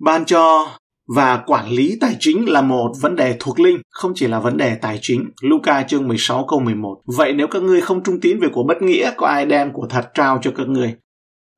[0.00, 0.68] ban cho
[1.16, 4.56] và quản lý tài chính là một vấn đề thuộc linh, không chỉ là vấn
[4.56, 5.30] đề tài chính.
[5.42, 7.00] Luca chương 16 câu 11.
[7.16, 9.86] Vậy nếu các ngươi không trung tín về của bất nghĩa, có ai đem của
[9.90, 10.94] thật trao cho các ngươi?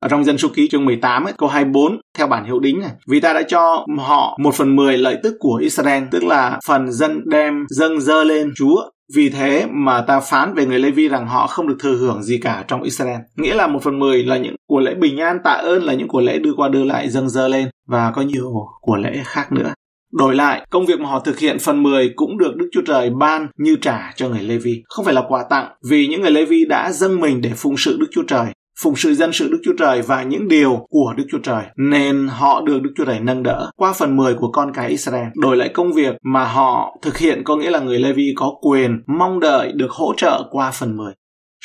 [0.01, 2.91] Ở trong dân số ký chương 18 ấy, câu 24 theo bản hiệu đính này.
[3.07, 6.91] Vì ta đã cho họ một phần mười lợi tức của Israel, tức là phần
[6.91, 8.89] dân đem dâng dơ lên Chúa.
[9.15, 12.37] Vì thế mà ta phán về người levi rằng họ không được thừa hưởng gì
[12.37, 13.19] cả trong Israel.
[13.35, 16.07] Nghĩa là một phần mười là những của lễ bình an tạ ơn là những
[16.07, 19.51] của lễ đưa qua đưa lại dâng dơ lên và có nhiều của lễ khác
[19.51, 19.73] nữa.
[20.13, 23.09] Đổi lại, công việc mà họ thực hiện phần 10 cũng được Đức Chúa Trời
[23.19, 24.83] ban như trả cho người Lê Vi.
[24.85, 27.77] Không phải là quà tặng, vì những người Lê Vi đã dâng mình để phụng
[27.77, 28.45] sự Đức Chúa Trời
[28.81, 32.27] phụng sự dân sự Đức Chúa Trời và những điều của Đức Chúa Trời, nên
[32.27, 35.27] họ được Đức Chúa Trời nâng đỡ qua phần 10 của con cái Israel.
[35.35, 39.01] Đổi lại công việc mà họ thực hiện có nghĩa là người Levi có quyền
[39.19, 41.13] mong đợi được hỗ trợ qua phần 10.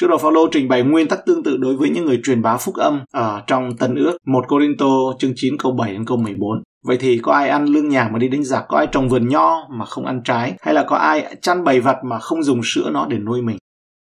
[0.01, 2.57] Sứ đồ Phaolô trình bày nguyên tắc tương tự đối với những người truyền bá
[2.57, 4.87] phúc âm ở trong Tân Ước 1 Corinto
[5.19, 6.63] chương 9 câu 7 đến câu 14.
[6.85, 9.29] Vậy thì có ai ăn lương nhà mà đi đánh giặc, có ai trồng vườn
[9.29, 12.61] nho mà không ăn trái, hay là có ai chăn bầy vật mà không dùng
[12.65, 13.57] sữa nó để nuôi mình?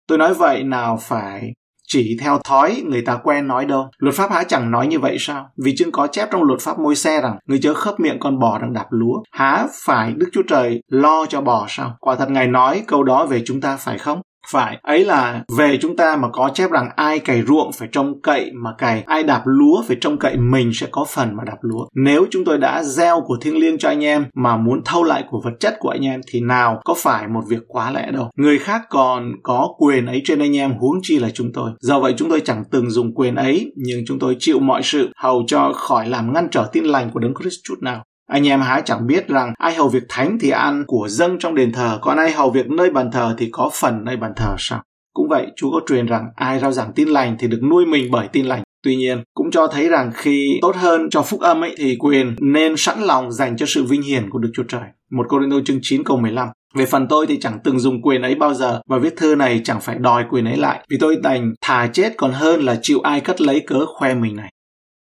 [0.07, 1.53] Tôi nói vậy nào phải
[1.89, 3.89] chỉ theo thói người ta quen nói đâu.
[3.97, 5.49] Luật pháp há chẳng nói như vậy sao?
[5.63, 8.39] Vì chương có chép trong luật pháp môi xe rằng, người chớ khớp miệng con
[8.39, 9.15] bò đang đạp lúa.
[9.31, 11.97] Há phải Đức Chúa Trời lo cho bò sao?
[11.99, 14.21] Quả thật Ngài nói câu đó về chúng ta phải không?
[14.51, 18.21] Phải, ấy là về chúng ta mà có chép rằng ai cày ruộng phải trông
[18.21, 21.57] cậy mà cày, ai đạp lúa phải trông cậy mình sẽ có phần mà đạp
[21.61, 21.87] lúa.
[21.95, 25.23] Nếu chúng tôi đã gieo của thiêng liêng cho anh em mà muốn thâu lại
[25.29, 28.29] của vật chất của anh em thì nào có phải một việc quá lẽ đâu.
[28.35, 31.71] Người khác còn có quyền ấy trên anh em huống chi là chúng tôi.
[31.79, 35.09] Do vậy chúng tôi chẳng từng dùng quyền ấy nhưng chúng tôi chịu mọi sự
[35.17, 38.03] hầu cho khỏi làm ngăn trở tin lành của Đấng Christ chút nào.
[38.29, 41.55] Anh em há chẳng biết rằng ai hầu việc thánh thì ăn của dâng trong
[41.55, 44.55] đền thờ, còn ai hầu việc nơi bàn thờ thì có phần nơi bàn thờ
[44.57, 44.83] sao?
[45.13, 48.11] Cũng vậy, Chúa có truyền rằng ai rao giảng tin lành thì được nuôi mình
[48.11, 48.63] bởi tin lành.
[48.83, 52.35] Tuy nhiên, cũng cho thấy rằng khi tốt hơn cho phúc âm ấy thì quyền
[52.39, 54.83] nên sẵn lòng dành cho sự vinh hiển của Đức Chúa Trời.
[55.11, 56.47] Một Cô-rin-tô chương 9 câu 15.
[56.75, 59.61] Về phần tôi thì chẳng từng dùng quyền ấy bao giờ và viết thư này
[59.63, 62.99] chẳng phải đòi quyền ấy lại vì tôi đành thà chết còn hơn là chịu
[62.99, 64.51] ai cất lấy cớ khoe mình này.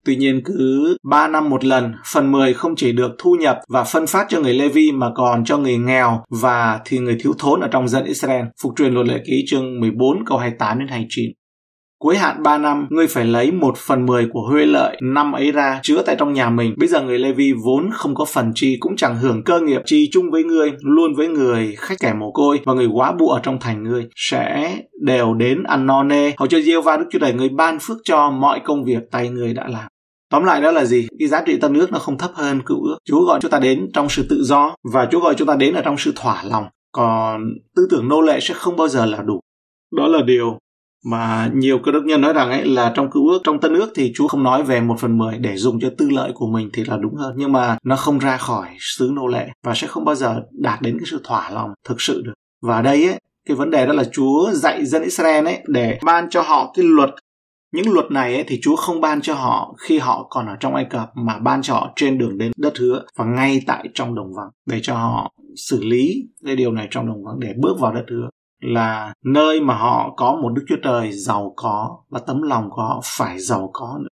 [0.06, 3.84] Tuy nhiên cứ 3 năm một lần, phần 10 không chỉ được thu nhập và
[3.84, 7.60] phân phát cho người Levi mà còn cho người nghèo và thì người thiếu thốn
[7.60, 8.46] ở trong dân Israel.
[8.62, 11.32] Phục truyền luật lệ ký chương 14 câu 28 đến 29.
[12.04, 15.52] Cuối hạn 3 năm, ngươi phải lấy một phần 10 của huê lợi năm ấy
[15.52, 16.74] ra chứa tại trong nhà mình.
[16.78, 20.10] Bây giờ người Levi vốn không có phần chi cũng chẳng hưởng cơ nghiệp chi
[20.12, 23.40] chung với ngươi, luôn với người khách kẻ mồ côi và người quá bụ ở
[23.44, 26.32] trong thành ngươi sẽ đều đến ăn no nê.
[26.38, 29.30] Hầu cho Diêu va Đức Chúa Trời người ban phước cho mọi công việc tay
[29.30, 29.93] ngươi đã làm.
[30.34, 31.08] Tóm lại đó là gì?
[31.20, 32.98] Cái giá trị tân ước nó không thấp hơn cựu ước.
[33.06, 35.74] Chúa gọi chúng ta đến trong sự tự do và Chúa gọi chúng ta đến
[35.74, 36.66] ở trong sự thỏa lòng.
[36.92, 37.42] Còn
[37.76, 39.40] tư tưởng nô lệ sẽ không bao giờ là đủ.
[39.98, 40.58] Đó là điều
[41.06, 43.92] mà nhiều cơ đốc nhân nói rằng ấy, là trong cựu ước, trong tân ước
[43.96, 46.70] thì Chúa không nói về một phần mười để dùng cho tư lợi của mình
[46.74, 49.88] thì là đúng hơn nhưng mà nó không ra khỏi xứ nô lệ và sẽ
[49.88, 53.20] không bao giờ đạt đến cái sự thỏa lòng thực sự được và đây ấy,
[53.48, 56.86] cái vấn đề đó là Chúa dạy dân Israel ấy để ban cho họ cái
[56.86, 57.10] luật
[57.74, 60.76] những luật này ấy, thì Chúa không ban cho họ khi họ còn ở trong
[60.76, 64.16] Ai Cập mà ban cho họ trên đường đến đất hứa và ngay tại trong
[64.16, 67.80] đồng vắng để cho họ xử lý cái điều này trong đồng vắng để bước
[67.80, 68.30] vào đất hứa
[68.64, 72.82] là nơi mà họ có một Đức Chúa Trời giàu có và tấm lòng của
[72.82, 74.08] họ phải giàu có nữa.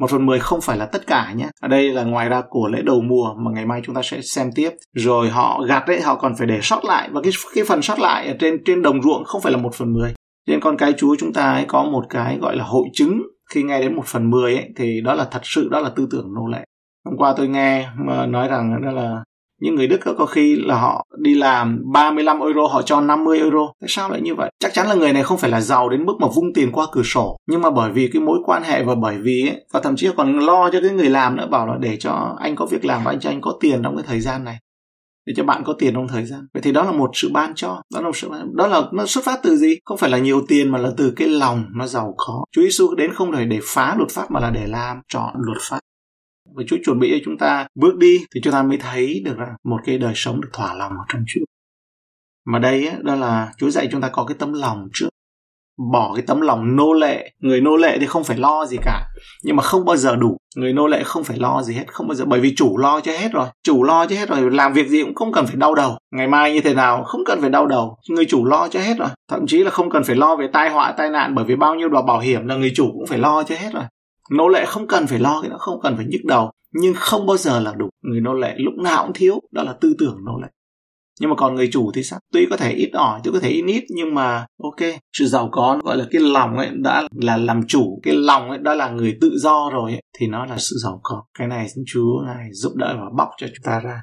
[0.00, 1.48] Một phần mười không phải là tất cả nhé.
[1.60, 4.20] Ở đây là ngoài ra của lễ đầu mùa mà ngày mai chúng ta sẽ
[4.22, 4.70] xem tiếp.
[4.96, 7.08] Rồi họ gặt đấy, họ còn phải để sót lại.
[7.12, 9.74] Và cái cái phần sót lại ở trên trên đồng ruộng không phải là một
[9.74, 10.14] phần mười
[10.50, 13.62] nên con cái Chúa chúng ta ấy có một cái gọi là hội chứng khi
[13.62, 16.34] nghe đến một phần mười ấy thì đó là thật sự đó là tư tưởng
[16.34, 16.64] nô lệ.
[17.04, 19.24] Hôm qua tôi nghe mà nói rằng đó là
[19.60, 23.72] những người Đức có khi là họ đi làm 35 euro họ cho 50 euro.
[23.80, 24.50] Tại sao lại như vậy?
[24.60, 26.86] Chắc chắn là người này không phải là giàu đến mức mà vung tiền qua
[26.92, 27.36] cửa sổ.
[27.50, 30.08] Nhưng mà bởi vì cái mối quan hệ và bởi vì ấy, và thậm chí
[30.16, 33.04] còn lo cho cái người làm nữa bảo là để cho anh có việc làm
[33.04, 34.58] và anh cho anh có tiền trong cái thời gian này
[35.26, 36.46] để cho bạn có tiền trong thời gian.
[36.54, 37.82] Vậy thì đó là một sự ban cho.
[37.94, 38.56] Đó là một sự ban.
[38.56, 39.78] đó là nó xuất phát từ gì?
[39.84, 42.44] Không phải là nhiều tiền mà là từ cái lòng nó giàu có.
[42.52, 45.58] Chúa Giêsu đến không phải để phá luật pháp mà là để làm trọn luật
[45.60, 45.80] pháp.
[46.54, 49.36] Và Chúa chuẩn bị cho chúng ta bước đi thì chúng ta mới thấy được
[49.38, 51.44] rằng một cái đời sống được thỏa lòng ở trong Chúa.
[52.46, 55.08] Mà đây đó là Chúa dạy chúng ta có cái tấm lòng trước
[55.92, 57.30] bỏ cái tấm lòng nô lệ.
[57.40, 59.06] Người nô lệ thì không phải lo gì cả,
[59.42, 60.36] nhưng mà không bao giờ đủ.
[60.56, 63.00] Người nô lệ không phải lo gì hết, không bao giờ, bởi vì chủ lo
[63.00, 63.46] cho hết rồi.
[63.64, 65.98] Chủ lo cho hết rồi, làm việc gì cũng không cần phải đau đầu.
[66.12, 67.96] Ngày mai như thế nào, không cần phải đau đầu.
[68.08, 70.70] Người chủ lo cho hết rồi, thậm chí là không cần phải lo về tai
[70.70, 73.18] họa, tai nạn, bởi vì bao nhiêu đoạt bảo hiểm là người chủ cũng phải
[73.18, 73.84] lo cho hết rồi.
[74.30, 77.26] Nô lệ không cần phải lo cái đó, không cần phải nhức đầu, nhưng không
[77.26, 77.88] bao giờ là đủ.
[78.02, 80.48] Người nô lệ lúc nào cũng thiếu, đó là tư tưởng nô lệ
[81.20, 83.48] nhưng mà còn người chủ thì sao tuy có thể ít ỏi tuy có thể
[83.48, 87.36] ít ít nhưng mà ok sự giàu có gọi là cái lòng ấy đã là
[87.36, 90.56] làm chủ cái lòng ấy đã là người tự do rồi ấy, thì nó là
[90.58, 93.80] sự giàu có cái này xin chúa ngài giúp đỡ và bóc cho chúng ta
[93.80, 94.02] ra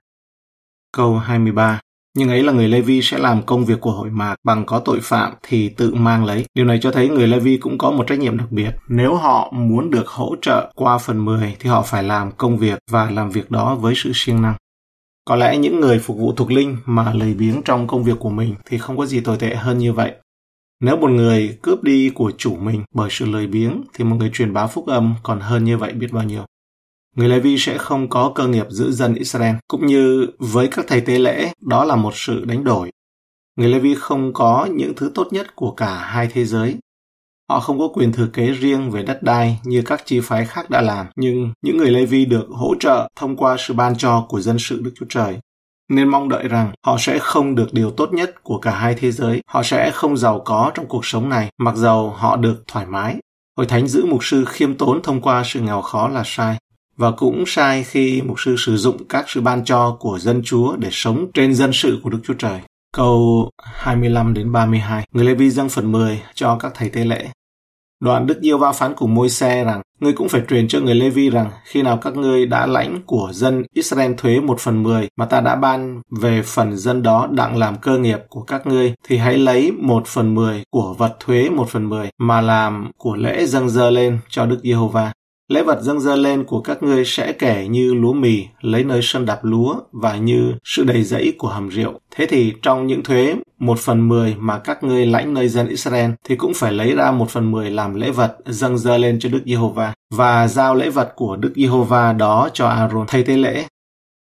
[0.92, 1.80] câu 23
[2.18, 5.00] nhưng ấy là người Levi sẽ làm công việc của hội mạc bằng có tội
[5.04, 6.46] phạm thì tự mang lấy.
[6.56, 8.72] Điều này cho thấy người Levi cũng có một trách nhiệm đặc biệt.
[8.88, 12.80] Nếu họ muốn được hỗ trợ qua phần 10 thì họ phải làm công việc
[12.92, 14.56] và làm việc đó với sự siêng năng.
[15.28, 18.30] Có lẽ những người phục vụ thuộc linh mà lười biếng trong công việc của
[18.30, 20.12] mình thì không có gì tồi tệ hơn như vậy.
[20.80, 24.30] Nếu một người cướp đi của chủ mình bởi sự lười biếng thì một người
[24.34, 26.46] truyền bá phúc âm còn hơn như vậy biết bao nhiêu.
[27.16, 31.02] Người Levi sẽ không có cơ nghiệp giữ dân Israel, cũng như với các thầy
[31.02, 32.92] tế lễ, đó là một sự đánh đổi.
[33.56, 36.76] Người Levi không có những thứ tốt nhất của cả hai thế giới.
[37.50, 40.70] Họ không có quyền thừa kế riêng về đất đai như các chi phái khác
[40.70, 44.42] đã làm, nhưng những người Levi được hỗ trợ thông qua sự ban cho của
[44.42, 45.40] dân sự Đức Chúa Trời.
[45.90, 49.12] Nên mong đợi rằng họ sẽ không được điều tốt nhất của cả hai thế
[49.12, 49.42] giới.
[49.48, 53.16] Họ sẽ không giàu có trong cuộc sống này, mặc dầu họ được thoải mái.
[53.58, 56.58] Hội thánh giữ mục sư khiêm tốn thông qua sự nghèo khó là sai
[56.98, 60.76] và cũng sai khi mục sư sử dụng các sự ban cho của dân Chúa
[60.76, 62.60] để sống trên dân sự của Đức Chúa Trời.
[62.94, 67.28] Câu 25 đến 32, người Lê Vi dâng phần 10 cho các thầy tế lễ.
[68.00, 70.96] Đoạn Đức Nhiêu Va phán cùng môi xe rằng, ngươi cũng phải truyền cho người
[70.96, 74.84] Lê Vi rằng, khi nào các ngươi đã lãnh của dân Israel thuế một phần
[74.84, 78.68] mười mà ta đã ban về phần dân đó đặng làm cơ nghiệp của các
[78.68, 82.92] ngươi, thì hãy lấy một phần mười của vật thuế một phần mười mà làm
[82.98, 85.12] của lễ dâng dơ lên cho Đức Giê-hô-va.
[85.52, 89.00] Lễ vật dâng dơ lên của các ngươi sẽ kể như lúa mì, lấy nơi
[89.04, 92.00] sân đạp lúa và như sự đầy dẫy của hầm rượu.
[92.16, 96.12] Thế thì trong những thuế một phần mười mà các ngươi lãnh nơi dân Israel
[96.24, 99.30] thì cũng phải lấy ra một phần mười làm lễ vật dâng dơ lên cho
[99.30, 103.66] Đức Giê-hô-va và giao lễ vật của Đức Giê-hô-va đó cho Aaron thay tế lễ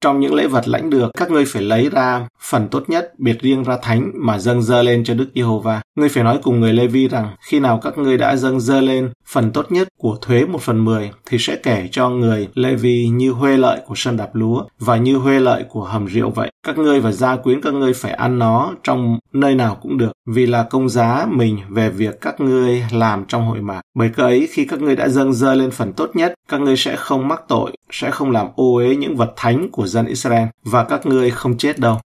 [0.03, 3.43] trong những lễ vật lãnh được, các ngươi phải lấy ra phần tốt nhất, biệt
[3.43, 5.83] riêng ra thánh mà dâng dơ lên cho Đức Giê-hô-va.
[5.97, 9.11] Ngươi phải nói cùng người Lê-vi rằng, khi nào các ngươi đã dâng dơ lên
[9.27, 13.33] phần tốt nhất của thuế một phần mười, thì sẽ kể cho người Lê-vi như
[13.33, 16.51] huê lợi của sân đạp lúa và như huê lợi của hầm rượu vậy.
[16.67, 20.13] Các ngươi và gia quyến các ngươi phải ăn nó trong nơi nào cũng được,
[20.27, 23.81] vì là công giá mình về việc các ngươi làm trong hội mạc.
[23.95, 26.77] Bởi cớ ấy, khi các ngươi đã dâng dơ lên phần tốt nhất, các ngươi
[26.77, 30.49] sẽ không mắc tội, sẽ không làm ô uế những vật thánh của dân Israel
[30.65, 31.99] và các ngươi không chết đâu.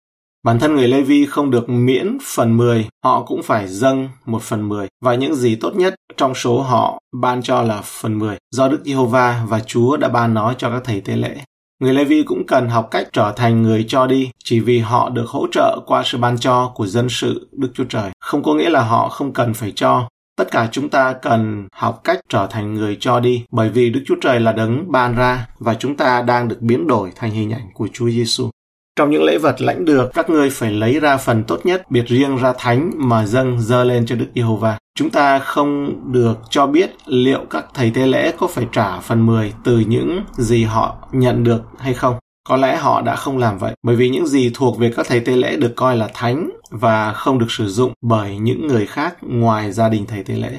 [0.45, 4.69] Bản thân người Levi không được miễn phần 10, họ cũng phải dâng một phần
[4.69, 8.69] 10 và những gì tốt nhất trong số họ ban cho là phần 10 do
[8.69, 11.37] Đức Giê-hô-va và Chúa đã ban nó cho các thầy tế lễ.
[11.81, 15.29] Người Levi cũng cần học cách trở thành người cho đi chỉ vì họ được
[15.29, 18.11] hỗ trợ qua sự ban cho của dân sự Đức Chúa Trời.
[18.21, 20.09] Không có nghĩa là họ không cần phải cho.
[20.37, 24.01] Tất cả chúng ta cần học cách trở thành người cho đi bởi vì Đức
[24.07, 27.53] Chúa Trời là đấng ban ra và chúng ta đang được biến đổi thành hình
[27.53, 28.51] ảnh của Chúa Giêsu.
[28.97, 32.09] Trong những lễ vật lãnh được, các ngươi phải lấy ra phần tốt nhất, biệt
[32.09, 34.79] riêng ra thánh mà dâng dơ lên cho Đức Giê-hô-va.
[34.95, 39.27] Chúng ta không được cho biết liệu các thầy tế lễ có phải trả phần
[39.27, 42.17] 10 từ những gì họ nhận được hay không.
[42.49, 45.21] Có lẽ họ đã không làm vậy, bởi vì những gì thuộc về các thầy
[45.21, 49.17] tế lễ được coi là thánh và không được sử dụng bởi những người khác
[49.21, 50.59] ngoài gia đình thầy tế lễ.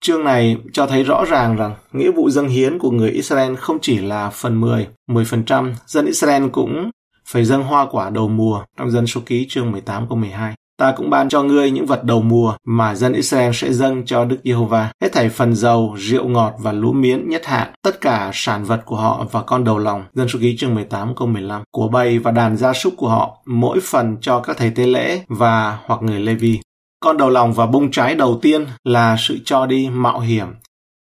[0.00, 3.78] Chương này cho thấy rõ ràng rằng nghĩa vụ dâng hiến của người Israel không
[3.82, 6.90] chỉ là phần 10, 10%, dân Israel cũng
[7.26, 10.54] phải dâng hoa quả đầu mùa trong dân số ký chương 18 câu 12.
[10.78, 14.24] Ta cũng ban cho ngươi những vật đầu mùa mà dân Israel sẽ dâng cho
[14.24, 14.92] Đức Giê-hô-va.
[15.02, 18.82] Hết thảy phần dầu, rượu ngọt và lúa miến nhất hạn, tất cả sản vật
[18.84, 20.04] của họ và con đầu lòng.
[20.14, 21.62] Dân số ký chương 18 câu 15.
[21.70, 25.20] Của bầy và đàn gia súc của họ, mỗi phần cho các thầy tế lễ
[25.28, 26.60] và hoặc người Lê-vi.
[27.00, 30.46] Con đầu lòng và bông trái đầu tiên là sự cho đi mạo hiểm.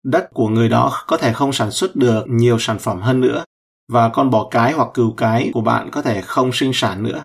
[0.06, 3.44] Đất của người đó có thể không sản xuất được nhiều sản phẩm hơn nữa,
[3.92, 7.24] và con bò cái hoặc cừu cái của bạn có thể không sinh sản nữa.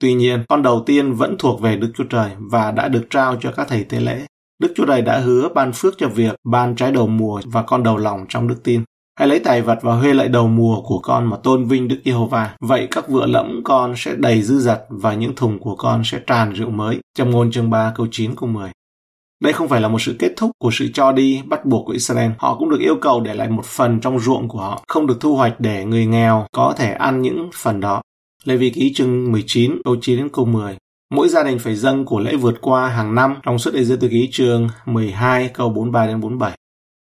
[0.00, 3.36] Tuy nhiên, con đầu tiên vẫn thuộc về Đức Chúa Trời và đã được trao
[3.40, 4.26] cho các thầy tế lễ.
[4.62, 7.82] Đức Chúa Trời đã hứa ban phước cho việc ban trái đầu mùa và con
[7.82, 8.82] đầu lòng trong đức tin.
[9.18, 12.00] Hãy lấy tài vật và huê lại đầu mùa của con mà tôn vinh Đức
[12.04, 12.56] Giê-hô-va.
[12.60, 16.20] Vậy các vựa lẫm con sẽ đầy dư dật và những thùng của con sẽ
[16.26, 16.98] tràn rượu mới.
[17.14, 18.70] Trong ngôn chương 3 câu 9 câu 10.
[19.42, 21.92] Đây không phải là một sự kết thúc của sự cho đi bắt buộc của
[21.92, 22.30] Israel.
[22.38, 25.20] Họ cũng được yêu cầu để lại một phần trong ruộng của họ, không được
[25.20, 28.02] thu hoạch để người nghèo có thể ăn những phần đó.
[28.46, 30.76] Lê Vi ký chương 19 câu 9 đến câu 10.
[31.14, 34.08] Mỗi gia đình phải dâng của lễ vượt qua hàng năm trong suốt Ê Tư
[34.08, 36.58] ký chương 12 câu 43 đến 47.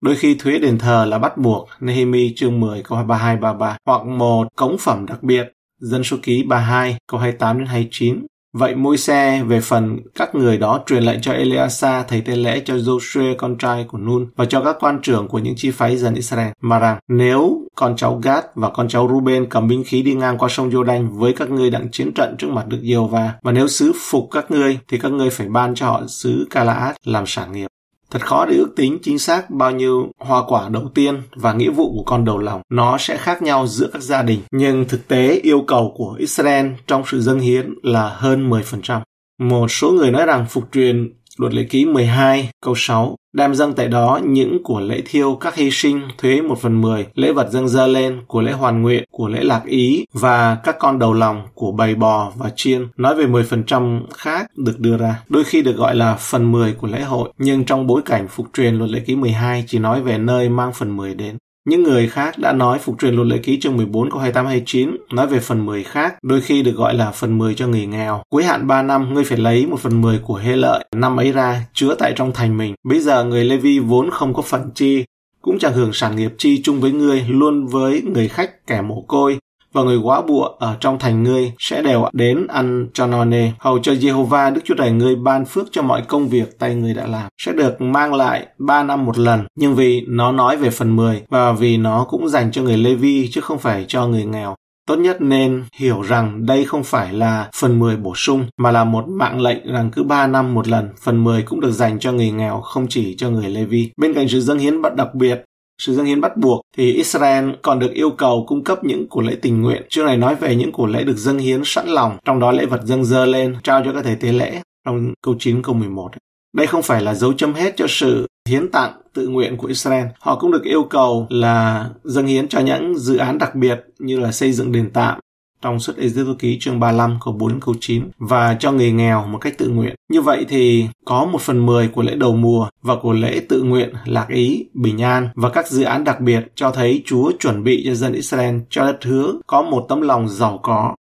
[0.00, 4.48] Đôi khi thuế đền thờ là bắt buộc, Nehemi chương 10 câu 32-33, hoặc một
[4.56, 9.42] cống phẩm đặc biệt, dân số ký 32 câu 28 đến 29, Vậy môi xe
[9.46, 13.58] về phần các người đó truyền lệnh cho Eleasa thầy tế lễ cho Joshua, con
[13.58, 16.78] trai của Nun, và cho các quan trưởng của những chi phái dân Israel mà
[16.78, 20.48] rằng, nếu con cháu Gad và con cháu Ruben cầm binh khí đi ngang qua
[20.48, 23.68] sông Jordan với các ngươi đặng chiến trận trước mặt Đức Diêu va và nếu
[23.68, 27.52] sứ phục các ngươi, thì các ngươi phải ban cho họ sứ Calaat làm sản
[27.52, 27.66] nghiệp.
[28.14, 31.70] Thật khó để ước tính chính xác bao nhiêu hoa quả đầu tiên và nghĩa
[31.70, 32.60] vụ của con đầu lòng.
[32.70, 36.66] Nó sẽ khác nhau giữa các gia đình, nhưng thực tế yêu cầu của Israel
[36.86, 39.00] trong sự dâng hiến là hơn 10%.
[39.38, 43.72] Một số người nói rằng phục truyền Luật lệ ký 12 câu 6 đem dâng
[43.74, 47.50] tại đó những của lễ thiêu các hy sinh, thuế một phần mười, lễ vật
[47.50, 51.12] dâng dơ lên của lễ hoàn nguyện, của lễ lạc ý và các con đầu
[51.12, 52.88] lòng của bầy bò và chiên.
[52.96, 55.22] Nói về 10% khác được đưa ra.
[55.28, 58.46] Đôi khi được gọi là phần 10 của lễ hội, nhưng trong bối cảnh phục
[58.52, 61.36] truyền luật lệ ký 12 chỉ nói về nơi mang phần 10 đến
[61.68, 64.96] những người khác đã nói phục truyền luật lệ ký chương 14 câu 28 29
[65.12, 68.22] nói về phần 10 khác, đôi khi được gọi là phần 10 cho người nghèo.
[68.28, 71.32] Cuối hạn 3 năm, ngươi phải lấy một phần 10 của hê lợi năm ấy
[71.32, 72.74] ra, chứa tại trong thành mình.
[72.84, 75.04] Bây giờ người Levi vốn không có phần chi,
[75.42, 79.04] cũng chẳng hưởng sản nghiệp chi chung với ngươi, luôn với người khách kẻ mồ
[79.08, 79.38] côi,
[79.74, 83.50] và người quá bụa ở trong thành ngươi sẽ đều đến ăn cho no nê.
[83.58, 86.94] Hầu cho Jehovah Đức Chúa Trời ngươi ban phước cho mọi công việc tay ngươi
[86.94, 87.28] đã làm.
[87.38, 89.44] Sẽ được mang lại ba năm một lần.
[89.58, 93.28] Nhưng vì nó nói về phần 10 và vì nó cũng dành cho người Levi
[93.32, 94.54] chứ không phải cho người nghèo.
[94.88, 98.84] Tốt nhất nên hiểu rằng đây không phải là phần 10 bổ sung, mà là
[98.84, 102.12] một mạng lệnh rằng cứ 3 năm một lần, phần 10 cũng được dành cho
[102.12, 103.90] người nghèo, không chỉ cho người Levi.
[103.96, 105.44] Bên cạnh sự dâng hiến đặc biệt,
[105.78, 109.20] sự dâng hiến bắt buộc thì Israel còn được yêu cầu cung cấp những của
[109.20, 109.82] lễ tình nguyện.
[109.88, 112.66] Chương này nói về những của lễ được dâng hiến sẵn lòng, trong đó lễ
[112.66, 116.10] vật dâng dơ lên trao cho các thầy tế lễ trong câu 9 câu 11.
[116.56, 120.06] Đây không phải là dấu chấm hết cho sự hiến tặng tự nguyện của Israel.
[120.20, 124.20] Họ cũng được yêu cầu là dâng hiến cho những dự án đặc biệt như
[124.20, 125.20] là xây dựng đền tạm,
[125.64, 129.38] trong sách Ê-díp ký chương 35 câu 4 câu 9 và cho người nghèo một
[129.38, 129.94] cách tự nguyện.
[130.12, 133.62] Như vậy thì có một phần 10 của lễ đầu mùa và của lễ tự
[133.62, 137.64] nguyện lạc ý, bình an và các dự án đặc biệt cho thấy Chúa chuẩn
[137.64, 140.94] bị cho dân Israel cho đất hứa có một tấm lòng giàu có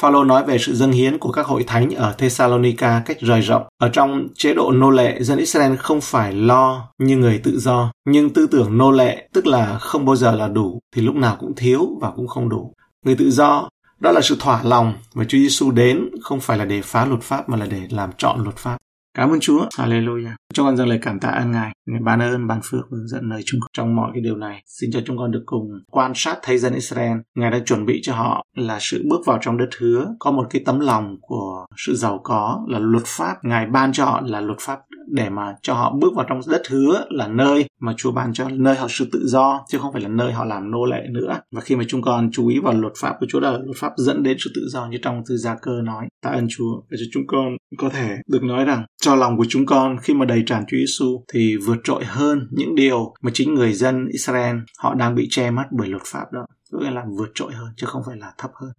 [0.00, 3.62] Phaolô nói về sự dâng hiến của các hội thánh ở Thessalonica cách rời rộng.
[3.80, 7.92] Ở trong chế độ nô lệ, dân Israel không phải lo như người tự do,
[8.04, 11.36] nhưng tư tưởng nô lệ, tức là không bao giờ là đủ, thì lúc nào
[11.40, 12.74] cũng thiếu và cũng không đủ.
[13.04, 13.68] Người tự do
[14.00, 17.22] đó là sự thỏa lòng và Chúa Giêsu đến không phải là để phá luật
[17.22, 18.78] pháp mà là để làm trọn luật pháp.
[19.18, 19.66] Cảm ơn Chúa.
[19.78, 20.34] Hallelujah.
[20.54, 21.72] Cho con dâng lời cảm tạ ơn Ngài.
[21.86, 24.36] Ngài ban ơn, ban phước và hướng dẫn lời chúng con trong mọi cái điều
[24.36, 24.62] này.
[24.66, 27.18] Xin cho chúng con được cùng quan sát thấy dân Israel.
[27.34, 30.06] Ngài đã chuẩn bị cho họ là sự bước vào trong đất hứa.
[30.18, 33.34] Có một cái tấm lòng của sự giàu có là luật pháp.
[33.42, 34.78] Ngài ban cho họ là luật pháp
[35.10, 38.48] để mà cho họ bước vào trong đất hứa là nơi mà Chúa ban cho
[38.48, 41.40] nơi họ sự tự do chứ không phải là nơi họ làm nô lệ nữa.
[41.52, 43.92] Và khi mà chúng con chú ý vào luật pháp của Chúa là luật pháp
[43.96, 46.08] dẫn đến sự tự do như trong thư gia cơ nói.
[46.22, 49.46] Tạ ơn Chúa để cho chúng con có thể được nói rằng cho lòng của
[49.48, 53.30] chúng con khi mà đầy tràn Chúa Giêsu thì vượt trội hơn những điều mà
[53.34, 56.46] chính người dân Israel họ đang bị che mắt bởi luật pháp đó.
[56.72, 58.70] Nghĩa là vượt trội hơn, chứ không phải là thấp hơn.